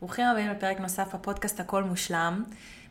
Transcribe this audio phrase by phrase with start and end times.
[0.00, 2.44] ברוכים הבאים לפרק נוסף בפודקאסט הכל מושלם.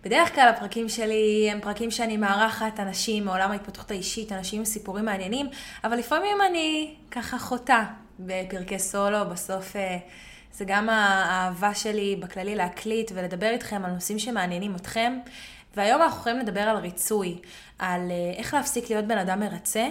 [0.04, 5.05] בדרך כלל הפרקים שלי הם פרקים שאני מארחת אנשים מעולם ההתפתחות האישית, אנשים עם סיפורים
[5.05, 5.47] מעניינים,
[5.83, 7.85] אבל לפעמים אני ככה חוטאה
[8.19, 9.97] בפרקי סולו, בסוף אה,
[10.53, 15.14] זה גם האהבה שלי בכללי להקליט ולדבר איתכם על נושאים שמעניינים אתכם.
[15.76, 17.38] והיום אנחנו יכולים לדבר על ריצוי,
[17.80, 19.88] על אה, איך להפסיק להיות בן אדם מרצה,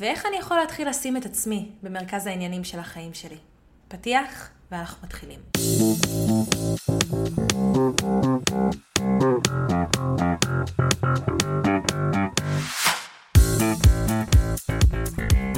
[0.00, 3.38] ואיך אני יכול להתחיל לשים את עצמי במרכז העניינים של החיים שלי.
[3.88, 5.40] פתיח, ואנחנו מתחילים.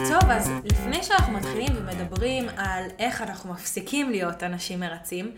[0.08, 5.34] טוב, אז לפני שאנחנו מתחילים ומדברים על איך אנחנו מפסיקים להיות אנשים מרצים,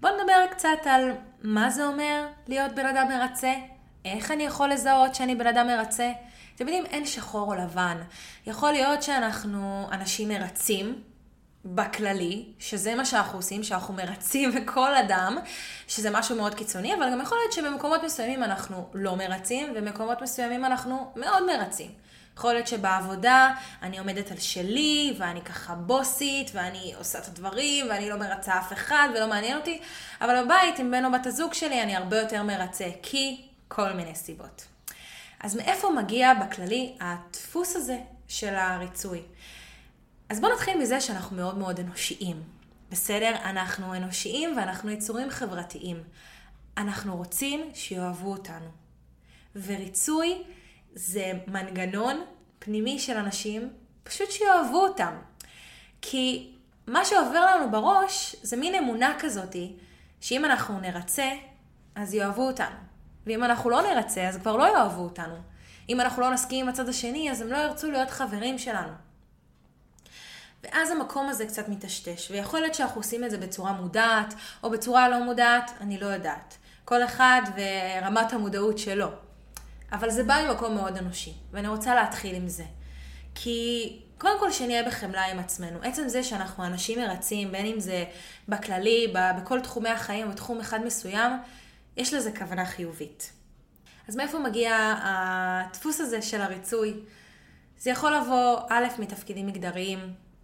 [0.00, 3.52] בואו נדבר קצת על מה זה אומר להיות בן אדם מרצה,
[4.04, 6.12] איך אני יכול לזהות שאני בן אדם מרצה.
[6.54, 7.96] אתם יודעים, אין שחור או לבן.
[8.46, 11.02] יכול להיות שאנחנו אנשים מרצים,
[11.64, 15.38] בכללי, שזה מה שאנחנו עושים, שאנחנו מרצים כל אדם,
[15.88, 20.64] שזה משהו מאוד קיצוני, אבל גם יכול להיות שבמקומות מסוימים אנחנו לא מרצים, ובמקומות מסוימים
[20.64, 21.90] אנחנו מאוד מרצים.
[22.36, 28.10] יכול להיות שבעבודה אני עומדת על שלי, ואני ככה בוסית, ואני עושה את הדברים, ואני
[28.10, 29.80] לא מרצה אף אחד, ולא מעניין אותי,
[30.20, 34.14] אבל בבית עם בן או בת הזוג שלי אני הרבה יותר מרצה, כי כל מיני
[34.14, 34.66] סיבות.
[35.40, 37.98] אז מאיפה מגיע בכללי הדפוס הזה
[38.28, 39.22] של הריצוי?
[40.28, 42.42] אז בואו נתחיל מזה שאנחנו מאוד מאוד אנושיים.
[42.90, 43.36] בסדר?
[43.44, 46.02] אנחנו אנושיים ואנחנו יצורים חברתיים.
[46.76, 48.68] אנחנו רוצים שיאהבו אותנו.
[49.54, 50.42] וריצוי
[50.94, 52.24] זה מנגנון
[52.58, 53.70] פנימי של אנשים,
[54.02, 55.14] פשוט שיאהבו אותם.
[56.02, 56.52] כי
[56.86, 59.76] מה שעובר לנו בראש זה מין אמונה כזאתי,
[60.20, 61.30] שאם אנחנו נרצה,
[61.94, 62.76] אז יאהבו אותנו.
[63.26, 65.36] ואם אנחנו לא נרצה, אז כבר לא יאהבו אותנו.
[65.88, 69.07] אם אנחנו לא נסכים עם הצד השני, אז הם לא ירצו להיות חברים שלנו.
[70.62, 75.08] ואז המקום הזה קצת מטשטש, ויכול להיות שאנחנו עושים את זה בצורה מודעת, או בצורה
[75.08, 76.56] לא מודעת, אני לא יודעת.
[76.84, 79.08] כל אחד ורמת המודעות שלו.
[79.92, 82.64] אבל זה בא ממקום מאוד אנושי, ואני רוצה להתחיל עם זה.
[83.34, 85.78] כי קודם כל שנהיה בחמלה עם עצמנו.
[85.82, 88.04] עצם זה שאנחנו אנשים מרצים, בין אם זה
[88.48, 91.32] בכללי, בכל תחומי החיים או בתחום אחד מסוים,
[91.96, 93.32] יש לזה כוונה חיובית.
[94.08, 96.94] אז מאיפה מגיע הדפוס הזה של הריצוי?
[97.78, 99.98] זה יכול לבוא, א', מתפקידים מגדריים,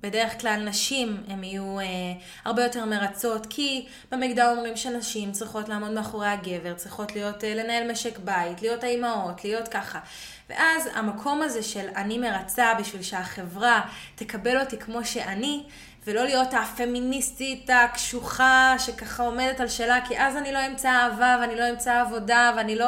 [0.04, 1.84] בדרך כלל נשים הן יהיו אה,
[2.44, 7.90] הרבה יותר מרצות, כי במגדר אומרים שנשים צריכות לעמוד מאחורי הגבר, צריכות להיות, אה, לנהל
[7.90, 9.98] משק בית, להיות האימהות, להיות ככה.
[10.50, 13.80] ואז המקום הזה של אני מרצה בשביל שהחברה
[14.14, 15.62] תקבל אותי כמו שאני,
[16.06, 21.56] ולא להיות הפמיניסטית הקשוחה שככה עומדת על שלה, כי אז אני לא אמצא אהבה ואני
[21.56, 22.86] לא אמצא עבודה ואני לא...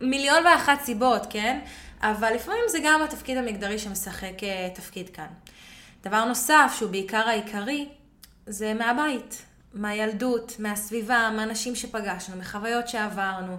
[0.00, 1.58] מיליון ואחת סיבות, כן?
[2.02, 5.26] אבל לפעמים זה גם התפקיד המגדרי שמשחק אה, תפקיד כאן.
[6.06, 7.88] דבר נוסף, שהוא בעיקר העיקרי,
[8.46, 9.42] זה מהבית,
[9.74, 13.56] מהילדות, מהסביבה, מהאנשים שפגשנו, מחוויות שעברנו.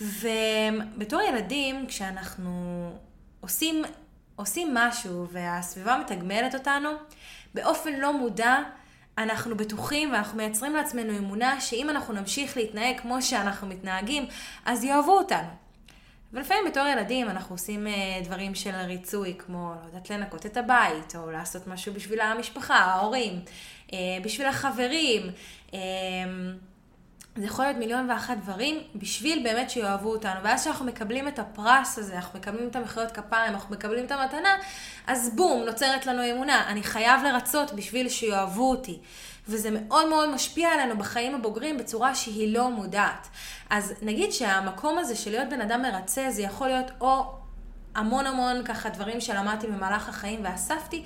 [0.00, 2.90] ובתור ילדים, כשאנחנו
[3.40, 3.84] עושים,
[4.36, 6.90] עושים משהו והסביבה מתגמלת אותנו,
[7.54, 8.56] באופן לא מודע,
[9.18, 14.26] אנחנו בטוחים ואנחנו מייצרים לעצמנו אמונה שאם אנחנו נמשיך להתנהג כמו שאנחנו מתנהגים,
[14.64, 15.48] אז יאהבו אותנו.
[16.32, 17.92] ולפעמים בתור ילדים אנחנו עושים אה,
[18.24, 23.40] דברים של ריצוי, כמו, לא יודעת, לנקות את הבית, או לעשות משהו בשביל המשפחה, ההורים,
[23.92, 25.22] אה, בשביל החברים.
[25.74, 25.78] אה,
[27.36, 30.40] זה יכול להיות מיליון ואחת דברים בשביל באמת שיאהבו אותנו.
[30.42, 34.56] ואז כשאנחנו מקבלים את הפרס הזה, אנחנו מקבלים את המחיאות כפיים, אנחנו מקבלים את המתנה,
[35.06, 36.64] אז בום, נוצרת לנו אמונה.
[36.68, 38.98] אני חייב לרצות בשביל שיאהבו אותי.
[39.50, 43.28] וזה מאוד מאוד משפיע עלינו בחיים הבוגרים בצורה שהיא לא מודעת.
[43.70, 47.34] אז נגיד שהמקום הזה של להיות בן אדם מרצה, זה יכול להיות או
[47.94, 51.04] המון המון ככה דברים שלמדתי במהלך החיים ואספתי,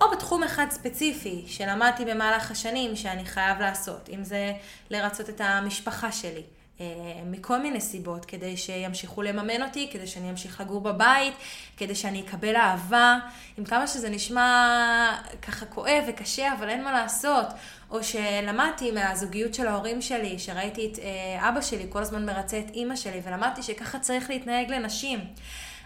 [0.00, 4.52] או בתחום אחד ספציפי שלמדתי במהלך השנים שאני חייב לעשות, אם זה
[4.90, 6.42] לרצות את המשפחה שלי.
[6.80, 6.86] אה,
[7.26, 11.34] מכל מיני סיבות, כדי שימשיכו לממן אותי, כדי שאני אמשיך לגור בבית,
[11.76, 13.18] כדי שאני אקבל אהבה,
[13.58, 17.46] עם כמה שזה נשמע ככה כואב וקשה, אבל אין מה לעשות.
[17.90, 22.70] או שלמדתי מהזוגיות של ההורים שלי, שראיתי את אה, אבא שלי כל הזמן מרצה את
[22.74, 25.20] אימא שלי, ולמדתי שככה צריך להתנהג לנשים.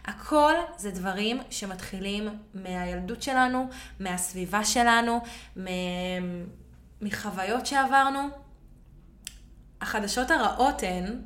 [0.05, 3.69] הכל זה דברים שמתחילים מהילדות שלנו,
[4.01, 5.21] מהסביבה שלנו,
[7.03, 8.48] מחוויות שעברנו.
[9.81, 11.21] החדשות הרעות הן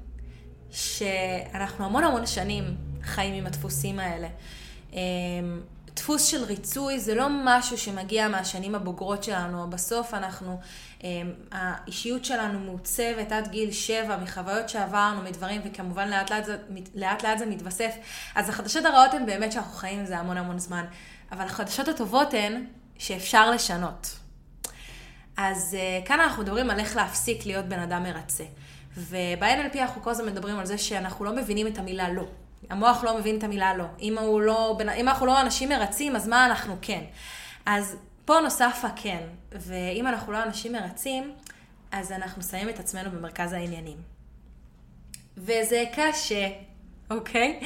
[0.70, 2.64] שאנחנו המון המון שנים
[3.02, 4.28] חיים עם הדפוסים האלה.
[4.92, 4.98] אמ,
[5.94, 10.60] דפוס של ריצוי זה לא משהו שמגיע מהשנים הבוגרות שלנו, בסוף אנחנו,
[11.02, 16.56] אמ, האישיות שלנו מעוצבת עד גיל שבע מחוויות שעברנו, מדברים, וכמובן לאט לאט זה,
[16.94, 17.94] לאט לאט זה מתווסף.
[18.34, 20.84] אז החדשות הרעות הן באמת שאנחנו חיים עם זה המון המון זמן,
[21.32, 22.64] אבל החדשות הטובות הן
[22.98, 24.21] שאפשר לשנות.
[25.36, 28.44] אז uh, כאן אנחנו מדברים על איך להפסיק להיות בן אדם מרצה.
[28.96, 32.24] וב-NLP אנחנו כל הזמן מדברים על זה שאנחנו לא מבינים את המילה לא.
[32.70, 33.84] המוח לא מבין את המילה לא.
[34.00, 37.04] אם, לא, אם אנחנו לא אנשים מרצים, אז מה אנחנו כן?
[37.66, 41.32] אז פה נוסף הכן, ואם אנחנו לא אנשים מרצים,
[41.92, 43.96] אז אנחנו שמים את עצמנו במרכז העניינים.
[45.36, 46.48] וזה קשה,
[47.10, 47.60] אוקיי?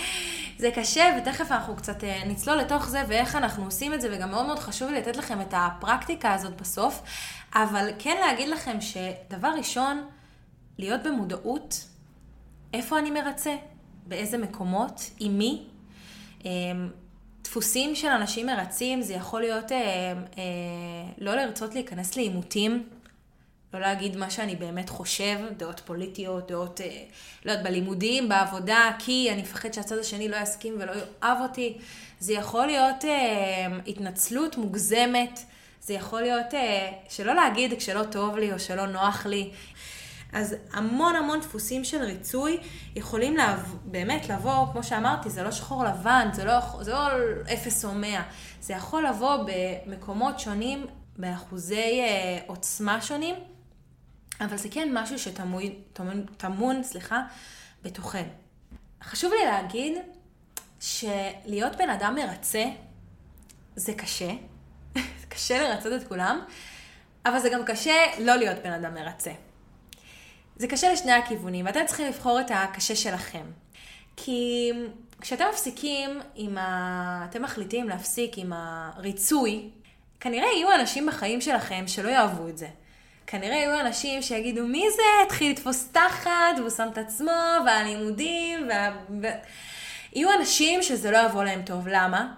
[0.59, 4.31] זה קשה, ותכף אנחנו קצת אה, נצלול לתוך זה ואיך אנחנו עושים את זה, וגם
[4.31, 7.03] מאוד מאוד חשוב לי לתת לכם את הפרקטיקה הזאת בסוף,
[7.55, 10.07] אבל כן להגיד לכם שדבר ראשון,
[10.79, 11.85] להיות במודעות,
[12.75, 13.57] איפה אני מרצה,
[14.07, 15.63] באיזה מקומות, עם מי.
[16.45, 16.89] אמ,
[17.43, 20.13] דפוסים של אנשים מרצים, זה יכול להיות אה, אה,
[21.19, 22.89] לא לרצות להיכנס לעימותים,
[23.79, 27.03] לא להגיד מה שאני באמת חושב, דעות פוליטיות, דעות, אה,
[27.45, 31.79] לא יודעת, בלימודים, בעבודה, כי אני מפחד שהצד השני לא יסכים ולא יאהב אותי.
[32.21, 35.41] זה יכול להיות אה, התנצלות מוגזמת,
[35.81, 39.51] זה יכול להיות אה, שלא להגיד כשלא טוב לי או שלא נוח לי.
[40.33, 42.59] אז המון המון דפוסים של ריצוי
[42.97, 47.09] יכולים לעב, באמת לבוא, כמו שאמרתי, זה לא שחור לבן, זה לא, זה לא
[47.53, 48.23] אפס או מאה,
[48.61, 50.87] זה יכול לבוא במקומות שונים,
[51.19, 53.35] באחוזי אה, עוצמה שונים,
[54.41, 57.23] אבל זה כן משהו שטמון, סליחה,
[57.83, 58.29] בתוכן.
[59.03, 59.99] חשוב לי להגיד
[60.81, 62.65] שלהיות בן אדם מרצה
[63.77, 64.31] זה קשה,
[65.29, 66.41] קשה לרצות את כולם,
[67.27, 69.33] אבל זה גם קשה לא להיות בן אדם מרצה.
[70.57, 73.45] זה קשה לשני הכיוונים, ואתם צריכים לבחור את הקשה שלכם.
[74.17, 74.73] כי
[75.21, 77.27] כשאתם מפסיקים עם ה...
[77.31, 79.71] אתם מחליטים להפסיק עם הריצוי,
[80.21, 82.69] כנראה יהיו אנשים בחיים שלכם שלא יאהבו את זה.
[83.27, 85.03] כנראה יהיו אנשים שיגידו, מי זה?
[85.27, 87.33] התחיל לתפוס תחת, והוא שם את עצמו,
[87.67, 88.97] והלימודים, וה...
[89.23, 89.27] ו...
[90.13, 91.89] יהיו אנשים שזה לא יבוא להם טוב.
[91.89, 92.33] למה?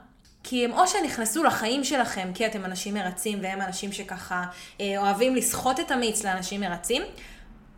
[0.44, 4.44] כי הם או שנכנסו לחיים שלכם כי אתם אנשים מרצים, והם אנשים שככה
[4.80, 7.02] אה, אוהבים לסחוט את המיץ לאנשים מרצים,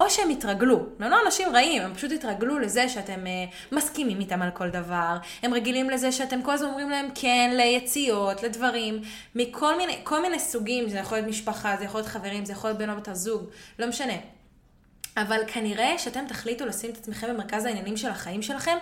[0.01, 4.43] או שהם התרגלו, הם לא אנשים רעים, הם פשוט התרגלו לזה שאתם uh, מסכימים איתם
[4.43, 9.03] על כל דבר, הם רגילים לזה שאתם כל הזמן אומרים להם כן ליציאות, לדברים,
[9.35, 12.71] מכל מיני, כל מיני סוגים, זה יכול להיות משפחה, זה יכול להיות חברים, זה יכול
[12.71, 14.15] להיות בן או בת הזוג, לא משנה.
[15.17, 18.77] אבל כנראה שאתם תחליטו לשים את עצמכם במרכז העניינים של החיים שלכם,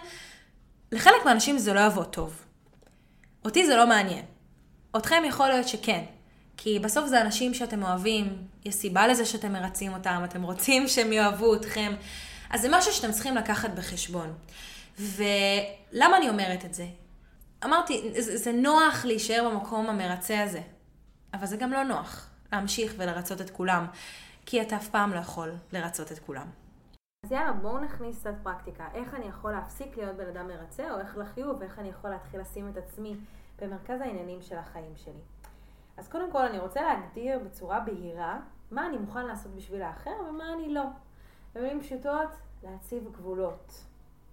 [0.93, 2.43] לחלק מהאנשים זה לא יבוא טוב.
[3.44, 4.25] אותי זה לא מעניין.
[4.97, 6.05] אתכם יכול להיות שכן.
[6.61, 11.13] כי בסוף זה אנשים שאתם אוהבים, יש סיבה לזה שאתם מרצים אותם, אתם רוצים שהם
[11.13, 11.93] יאהבו אתכם.
[12.51, 14.35] אז זה משהו שאתם צריכים לקחת בחשבון.
[14.99, 16.87] ולמה אני אומרת את זה?
[17.65, 20.61] אמרתי, זה, נוח להישאר במקום המרצה הזה,
[21.35, 23.87] אבל זה גם לא נוח להמשיך ולרצות את כולם,
[24.47, 26.47] כי אתה אף פעם לא יכול לרצות את כולם.
[27.27, 28.85] אז יאללה, בואו נכניס קצת פרקטיקה.
[28.95, 32.41] איך אני יכול להפסיק להיות בן אדם מרצה, או איך לחיוב, ואיך אני יכול להתחיל
[32.41, 33.17] לשים את עצמי
[33.61, 35.38] במרכז העניינים של החיים שלי.
[35.99, 38.41] אז קודם כל אני רוצה להגדיר בצורה בהירה
[38.71, 40.83] מה אני מוכן לעשות בשביל האחר ומה אני לא.
[41.55, 42.29] במילים פשוטות,
[42.62, 43.85] להציב גבולות.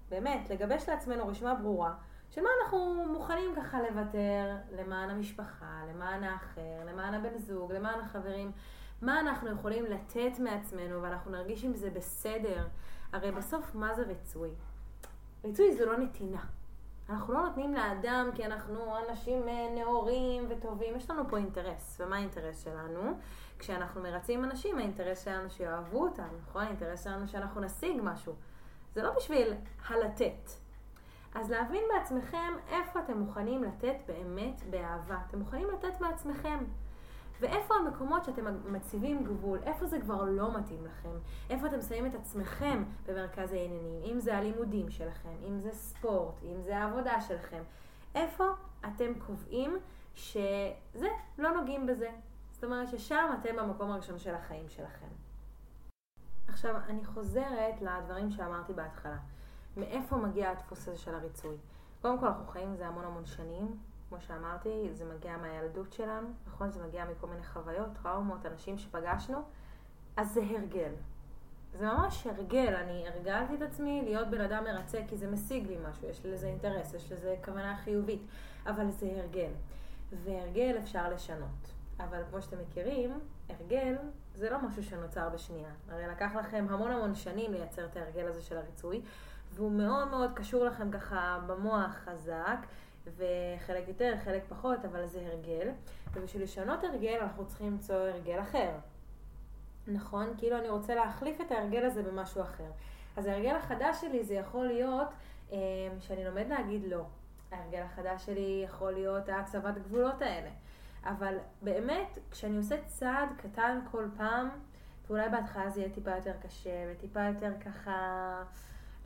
[0.09, 1.93] באמת, לגבש לעצמנו רשימה ברורה
[2.31, 8.51] של מה אנחנו מוכנים ככה לוותר למען המשפחה, למען האחר, למען הבן זוג, למען החברים.
[9.01, 12.67] מה אנחנו יכולים לתת מעצמנו ואנחנו נרגיש עם זה בסדר.
[13.13, 14.49] הרי בסוף מה זה ריצוי?
[15.43, 16.41] ריצוי זה לא נתינה.
[17.09, 22.01] אנחנו לא נותנים לאדם כי אנחנו אנשים אה, נאורים וטובים, יש לנו פה אינטרס.
[22.01, 23.17] ומה האינטרס שלנו?
[23.59, 26.63] כשאנחנו מרצים אנשים, האינטרס שלנו שיאהבו אותנו, נכון?
[26.63, 28.33] האינטרס שלנו שאנחנו נשיג משהו.
[28.93, 29.53] זה לא בשביל
[29.87, 30.51] הלתת.
[31.35, 35.17] אז להבין בעצמכם איפה אתם מוכנים לתת באמת באהבה.
[35.27, 36.57] אתם מוכנים לתת בעצמכם.
[37.41, 41.09] ואיפה המקומות שאתם מציבים גבול, איפה זה כבר לא מתאים לכם,
[41.49, 46.61] איפה אתם שמים את עצמכם במרכז העניינים, אם זה הלימודים שלכם, אם זה ספורט, אם
[46.61, 47.63] זה העבודה שלכם,
[48.15, 48.43] איפה
[48.85, 49.77] אתם קובעים
[50.15, 52.09] שזה, לא נוגעים בזה.
[52.51, 55.07] זאת אומרת ששם אתם במקום הראשון של החיים שלכם.
[56.47, 59.17] עכשיו, אני חוזרת לדברים שאמרתי בהתחלה.
[59.77, 61.57] מאיפה מגיע הדפוס הזה של הריצוי?
[62.01, 63.77] קודם כל, אנחנו חיים עם זה המון המון שנים.
[64.09, 66.71] כמו שאמרתי, זה מגיע מהילדות שלנו, נכון?
[66.71, 69.37] זה מגיע מכל מיני חוויות, טראומות, אנשים שפגשנו,
[70.17, 70.91] אז זה הרגל.
[71.73, 75.77] זה ממש הרגל, אני הרגלתי את עצמי להיות בן אדם מרצה כי זה משיג לי
[75.89, 78.21] משהו, יש לזה אינטרס, יש לזה כוונה חיובית,
[78.65, 79.51] אבל זה הרגל.
[80.23, 81.73] והרגל אפשר לשנות.
[81.99, 83.19] אבל כמו שאתם מכירים,
[83.49, 83.95] הרגל
[84.35, 85.69] זה לא משהו שנוצר בשנייה.
[85.89, 89.01] הרי לקח לכם המון המון שנים לייצר את ההרגל הזה של הריצוי,
[89.53, 92.57] והוא מאוד מאוד קשור לכם ככה במוח חזק,
[93.05, 95.69] וחלק יותר, חלק פחות, אבל זה הרגל.
[96.13, 98.71] ובשביל לשנות הרגל אנחנו צריכים למצוא הרגל אחר.
[99.87, 100.27] נכון?
[100.37, 102.71] כאילו אני רוצה להחליף את ההרגל הזה במשהו אחר.
[103.17, 105.07] אז ההרגל החדש שלי זה יכול להיות
[105.51, 105.57] אה,
[105.99, 107.03] שאני לומד להגיד לא.
[107.51, 110.49] ההרגל החדש שלי יכול להיות ההצבת גבולות האלה.
[111.03, 114.49] אבל באמת, כשאני עושה צעד קטן כל פעם,
[115.07, 118.43] ואולי בהתחלה זה יהיה טיפה יותר קשה, וטיפה יותר ככה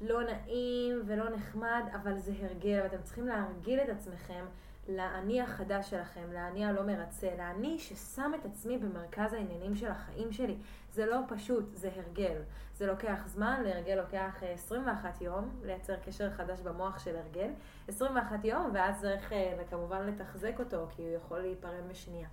[0.01, 4.45] לא נעים ולא נחמד, אבל זה הרגל, ואתם צריכים להרגיל את עצמכם
[4.89, 10.57] לאני החדש שלכם, לאני הלא מרצה, לאני ששם את עצמי במרכז העניינים של החיים שלי.
[10.93, 12.41] זה לא פשוט, זה הרגל.
[12.75, 17.49] זה לוקח זמן, להרגל לוקח 21 אה, יום, לייצר קשר חדש במוח של הרגל.
[17.87, 22.27] 21 יום, ואז צריך אה, כמובן לתחזק אותו, כי הוא יכול להיפרם בשנייה.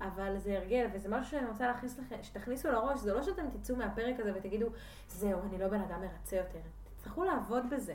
[0.00, 3.76] אבל זה הרגל, וזה משהו שאני רוצה להכניס לכם, שתכניסו לראש, זה לא שאתם תצאו
[3.76, 4.66] מהפרק הזה ותגידו,
[5.08, 6.58] זהו, אני לא בן אדם מרצה יותר.
[7.04, 7.94] תצטרכו לעבוד בזה.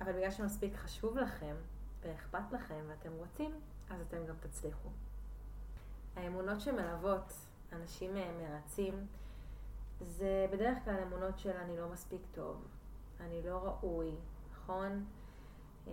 [0.00, 1.54] אבל בגלל שמספיק חשוב לכם,
[2.02, 3.50] ואכפת לכם, ואתם רוצים,
[3.90, 4.88] אז אתם גם תצליחו.
[6.16, 7.32] האמונות שמלוות
[7.72, 9.06] אנשים אה, מרצים,
[10.00, 12.56] זה בדרך כלל אמונות של אני לא מספיק טוב,
[13.20, 14.10] אני לא ראוי,
[14.52, 15.04] נכון?
[15.88, 15.92] אה,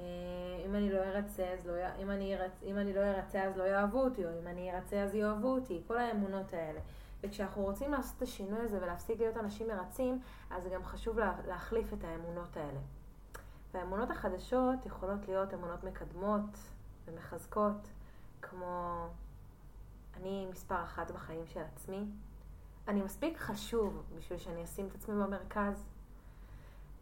[0.66, 3.64] אם אני לא ארצה, אז לא, אם אני, ארצ, אם אני לא ארצה אז לא
[3.64, 6.80] יאהבו אותי, או אם אני ארצה אז יאהבו אותי, כל האמונות האלה.
[7.24, 11.34] וכשאנחנו רוצים לעשות את השינוי הזה ולהפסיק להיות אנשים מרצים, אז זה גם חשוב לה,
[11.48, 12.80] להחליף את האמונות האלה.
[13.74, 16.58] והאמונות החדשות יכולות להיות אמונות מקדמות
[17.08, 17.88] ומחזקות,
[18.42, 19.08] כמו
[20.18, 22.06] אני מספר אחת בחיים של עצמי,
[22.88, 25.86] אני מספיק חשוב בשביל שאני אשים את עצמי במרכז.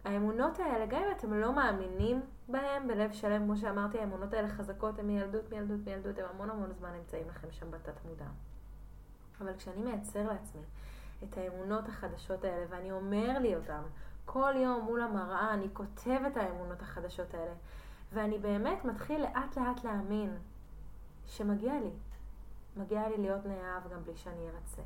[0.06, 5.00] האמונות האלה, גם אם אתם לא מאמינים בהן בלב שלם, כמו שאמרתי, האמונות האלה חזקות,
[5.00, 8.26] הן מילדות, מילדות, מילדות, הן המון המון זמן נמצאים לכם שם בתת מודע.
[9.42, 10.62] אבל כשאני מייצר לעצמי
[11.24, 13.82] את האמונות החדשות האלה, ואני אומר לי אותן
[14.26, 17.54] כל יום מול המראה, אני כותב את האמונות החדשות האלה,
[18.14, 20.38] ואני באמת מתחיל לאט לאט להאמין
[21.26, 21.92] שמגיע לי.
[22.78, 24.82] מגיע לי להיות נאהב גם בלי שאני ארצה.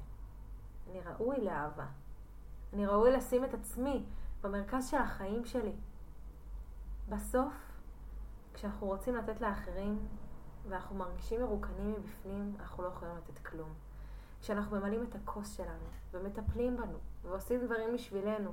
[0.89, 1.85] אני ראוי לאהבה.
[2.73, 4.05] אני ראוי לשים את עצמי
[4.41, 5.75] במרכז של החיים שלי.
[7.09, 7.53] בסוף,
[8.53, 10.07] כשאנחנו רוצים לתת לאחרים
[10.69, 13.73] ואנחנו מרגישים מרוקנים מבפנים, אנחנו לא יכולים לתת כלום.
[14.43, 18.51] כשאנחנו ממלאים את הכוס שלנו ומטפלים בנו ועושים דברים בשבילנו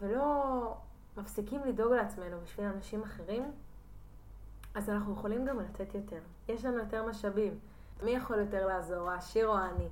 [0.00, 0.74] ולא
[1.16, 3.52] מפסיקים לדאוג לעצמנו בשביל אנשים אחרים,
[4.74, 6.20] אז אנחנו יכולים גם לתת יותר.
[6.48, 7.58] יש לנו יותר משאבים.
[8.02, 9.88] מי יכול יותר לעזור, העשיר או העני,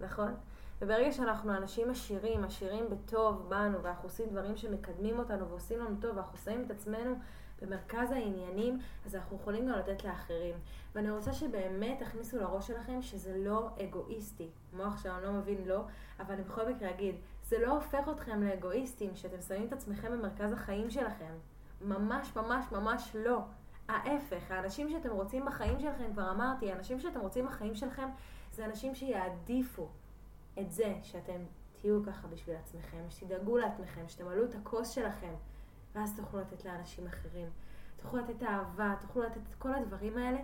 [0.00, 0.34] נכון?
[0.80, 6.16] וברגע שאנחנו אנשים עשירים, עשירים בטוב בנו, ואנחנו עושים דברים שמקדמים אותנו ועושים לנו טוב,
[6.16, 7.14] ואנחנו שמים את עצמנו
[7.62, 10.54] במרכז העניינים, אז אנחנו יכולים גם לתת לאחרים.
[10.94, 14.48] ואני רוצה שבאמת תכניסו לראש שלכם שזה לא אגואיסטי.
[14.72, 15.84] המוח שלנו לא מבין לא,
[16.20, 20.52] אבל אני בכל מקרה אגיד, זה לא הופך אתכם לאגואיסטים, שאתם שמים את עצמכם במרכז
[20.52, 21.32] החיים שלכם.
[21.80, 23.40] ממש ממש ממש לא.
[23.88, 28.08] ההפך, האנשים שאתם רוצים בחיים שלכם, כבר אמרתי, האנשים שאתם רוצים בחיים שלכם,
[28.52, 29.88] זה אנשים שיעדיפו
[30.60, 31.40] את זה שאתם
[31.80, 35.34] תהיו ככה בשביל עצמכם, שתדאגו לעצמכם, שתמלאו את הכוס שלכם,
[35.94, 37.48] ואז תוכלו לתת לאנשים אחרים.
[37.96, 40.38] תוכלו לתת אהבה, תוכלו לתת את כל הדברים האלה,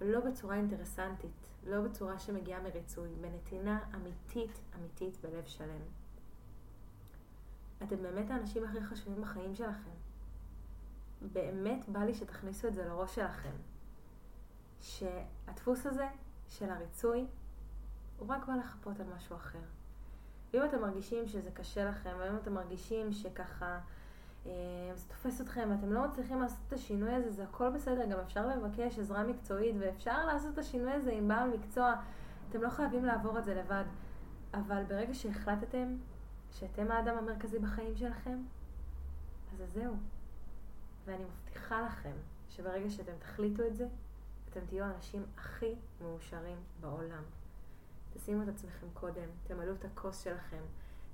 [0.00, 5.82] ולא בצורה אינטרסנטית, לא בצורה שמגיעה מריצוי, בנתינה אמיתית, אמיתית בלב שלם.
[7.82, 9.90] אתם באמת האנשים הכי חשובים בחיים שלכם.
[11.32, 13.54] באמת בא לי שתכניסו את זה לראש שלכם.
[14.80, 16.08] שהדפוס הזה
[16.48, 17.26] של הריצוי
[18.18, 19.58] הוא רק בא לחפות על משהו אחר.
[20.52, 23.78] ואם אתם מרגישים שזה קשה לכם, ואם אתם מרגישים שככה
[24.46, 24.50] אה,
[24.94, 28.46] זה תופס אתכם ואתם לא מצליחים לעשות את השינוי הזה, זה הכל בסדר, גם אפשר
[28.46, 31.94] לבקש עזרה מקצועית ואפשר לעשות את השינוי הזה עם בעל מקצוע.
[32.50, 33.84] אתם לא חייבים לעבור את זה לבד.
[34.54, 35.96] אבל ברגע שהחלטתם
[36.52, 38.38] שאתם האדם המרכזי בחיים שלכם,
[39.52, 39.94] אז זהו.
[41.04, 42.14] ואני מבטיחה לכם
[42.50, 43.86] שברגע שאתם תחליטו את זה,
[44.50, 47.22] אתם תהיו האנשים הכי מאושרים בעולם.
[48.18, 50.62] תשימו את עצמכם קודם, תמלאו את הכוס שלכם,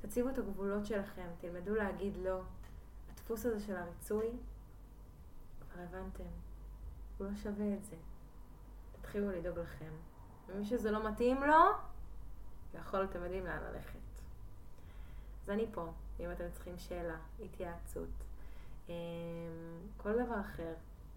[0.00, 2.40] תציבו את הגבולות שלכם, תלמדו להגיד לא.
[3.12, 4.30] הדפוס הזה של הריצוי,
[5.60, 6.24] כבר הבנתם,
[7.18, 7.96] הוא לא שווה את זה.
[9.00, 9.90] תתחילו לדאוג לכם.
[10.46, 11.64] ומי שזה לא מתאים לו,
[12.74, 13.98] יכול, אתם יודעים לאן ללכת.
[15.42, 18.08] אז אני פה, אם אתם צריכים שאלה, התייעצות,
[18.88, 18.94] אמ,
[19.96, 20.74] כל דבר אחר,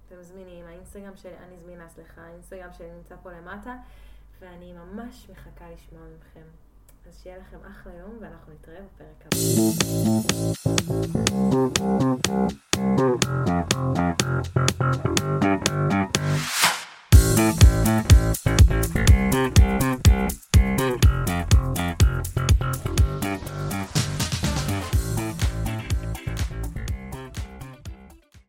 [0.08, 3.76] אתם מזמינים, האינסטגרם שלי, אני זמינה, סליחה, האינסטגרם שלי נמצא פה למטה.
[4.40, 6.48] ואני ממש מחכה לשמוע מכם.
[7.10, 9.38] אז שיהיה לכם אחלה יום, ואנחנו נתראה בפרק הבא.